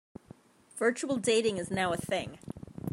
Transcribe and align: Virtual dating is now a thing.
Virtual 0.77 1.17
dating 1.17 1.59
is 1.59 1.69
now 1.69 1.93
a 1.93 1.95
thing. 1.95 2.39